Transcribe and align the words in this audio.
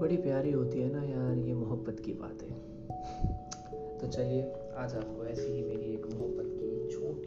बड़ी 0.00 0.16
प्यारी 0.16 0.52
होती 0.52 0.80
है 0.80 0.92
ना 0.92 1.02
यार, 1.02 1.38
ये 1.38 1.54
मोहब्बत 1.54 2.00
की 2.00 2.12
बातें। 2.12 2.52
तो 3.98 4.06
चलिए, 4.06 4.52
आज 4.76 4.94
आपको 4.94 5.24
ऐसी 5.24 5.52
ही 5.52 5.62
मेरी 5.62 5.94
एक 5.94 6.06
मोहब्बत 6.06 6.44
की 6.46 6.88
छोटी 6.90 7.17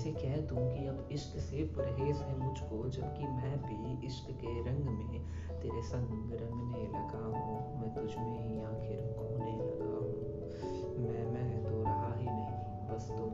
कैसे 0.00 0.12
कह 0.12 0.36
दूँ 0.48 0.62
कि 0.72 0.86
अब 0.86 1.08
इश्क 1.12 1.32
से 1.38 1.62
परहेज 1.76 2.16
है 2.16 2.34
मुझको, 2.38 2.76
जबकि 2.88 3.26
मैं 3.26 3.56
भी 3.64 4.06
इश्क 4.06 4.30
के 4.32 4.52
रंग 4.60 4.84
में 4.84 5.20
तेरे 5.60 5.82
संग 5.82 6.32
रंगने 6.32 6.84
लगा 6.94 7.24
हूँ। 7.26 7.56
मैं 7.80 7.90
तुझ 7.94 8.10
में 8.16 8.40
ही 8.40 8.56
आखिर 8.64 9.02
खोने 9.12 9.52
लगा 9.56 9.92
हूँ। 9.96 10.16
मैं 11.04 11.24
मैं 11.32 11.64
तो 11.64 11.82
रहा 11.82 12.14
ही 12.16 12.26
नहीं, 12.26 12.54
बस 12.88 13.10
तुम 13.10 13.29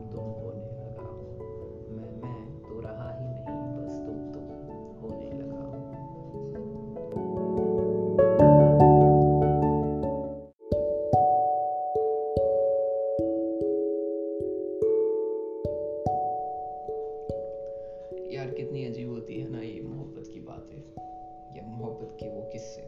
यार 18.47 18.55
कितनी 18.55 18.83
अजीब 18.85 19.09
होती 19.09 19.39
है 19.39 19.47
ना 19.51 19.61
ये 19.61 19.79
मोहब्बत 19.83 20.27
की 20.33 20.39
बातें 20.39 21.55
या 21.55 21.63
मोहब्बत 21.67 22.11
के 22.19 22.27
वो 22.29 22.41
किस्से। 22.51 22.81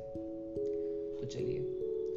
तो 1.20 1.26
चलिए 1.26 1.60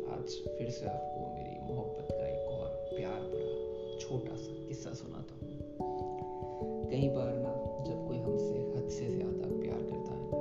आज 0.09 0.35
फिर 0.59 0.71
से 0.71 0.87
आपको 0.87 1.23
मेरी 1.35 1.57
मोहब्बत 1.63 2.09
का 2.11 2.27
एक 2.27 2.45
और 2.49 2.69
प्यार 2.93 3.21
भरा 3.23 3.99
छोटा 3.99 4.37
सा 4.37 4.53
किस्सा 4.69 4.93
सुनाता 4.93 5.35
हूँ। 5.35 5.51
कई 6.91 7.09
बार 7.09 7.33
ना 7.35 7.55
जब 7.87 8.07
कोई 8.09 8.19
हमसे 8.19 8.61
हद 8.77 8.89
से 8.89 9.09
ज़्यादा 9.17 9.49
प्यार 9.59 9.83
करता 9.91 10.15
है 10.15 10.31
ना 10.31 10.39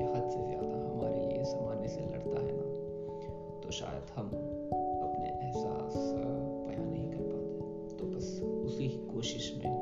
या 0.00 0.06
हद 0.16 0.30
से 0.30 0.46
ज़्यादा 0.46 0.76
हमारे 0.88 1.26
लिए 1.26 1.44
सामान्य 1.44 1.88
से 1.88 2.00
लड़ता 2.00 2.40
है 2.40 2.56
ना 2.56 3.60
तो 3.62 3.70
शायद 3.70 4.14
हम 4.16 4.26
अपने 4.26 5.28
एहसास 5.28 5.96
अ, 5.96 6.24
बयां 6.64 6.86
नहीं 6.86 7.10
कर 7.10 7.22
पाते। 7.22 7.96
तो 7.96 8.06
बस 8.06 8.40
उसी 8.64 8.88
कोशिश 9.12 9.52
में 9.58 9.77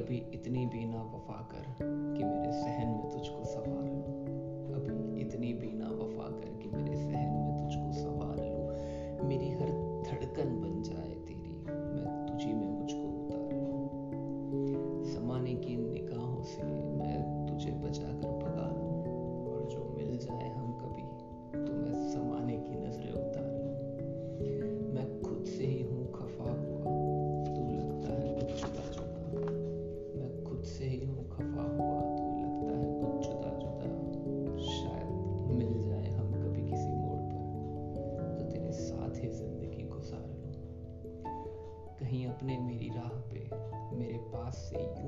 अभी 0.00 0.16
इतनी 0.34 0.66
भी 0.66 0.84
ना 0.84 1.02
वफा 1.14 1.40
कर 1.52 1.64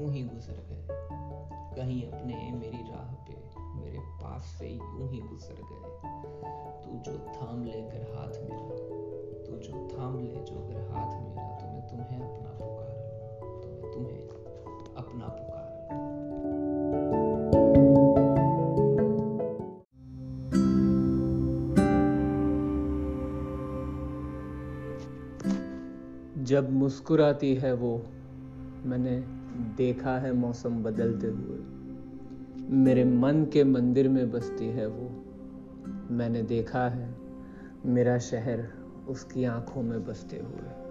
यूँ 0.02 0.10
ही 0.12 0.22
गुजर 0.22 0.56
गए। 0.68 0.86
कहीं 1.76 2.02
अपने 2.06 2.34
मेरी 2.52 2.78
राह 2.90 3.10
पे 3.26 3.34
मेरे 3.74 3.98
पास 4.22 4.44
से 4.58 4.68
यूँ 4.68 5.08
ही 5.10 5.18
गुजर 5.20 5.60
गए। 5.62 5.90
तू 6.82 6.98
जो 7.02 7.18
थाम 7.28 7.64
लेकर 7.64 8.02
हाथ 8.14 8.32
मेरा, 8.42 8.74
तू 9.44 9.58
जो 9.58 9.88
थाम 9.92 10.18
ले 10.20 10.40
जो 10.44 10.56
अगर 10.56 10.80
हाथ 10.90 11.10
मेरा 11.22 11.44
तो 11.58 11.66
मैं 11.66 11.82
तुम्हें 11.88 12.20
अपना 12.20 12.50
पुकार 12.58 12.90
तो 13.62 13.68
मैं 13.68 13.92
तुम्हें 13.92 14.22
अपना 14.96 15.28
पुकार 15.28 15.70
जब 26.44 26.72
मुस्कुराती 26.72 27.54
है 27.54 27.72
वो, 27.74 27.94
मैंने 28.84 29.41
देखा 29.56 30.18
है 30.18 30.32
मौसम 30.32 30.82
बदलते 30.82 31.26
हुए। 31.26 31.58
मेरे 32.76 33.04
मन 33.04 33.44
के 33.52 33.64
मंदिर 33.64 34.08
में 34.08 34.30
बसती 34.30 34.66
है 34.66 34.86
वो। 34.86 35.24
मैंने 36.10 36.42
देखा 36.42 36.88
है 36.88 37.14
मेरा 37.86 38.18
शहर 38.18 38.68
उसकी 39.08 39.44
आँखों 39.44 39.82
में 39.82 40.06
बसते 40.06 40.36
हुए। 40.36 40.82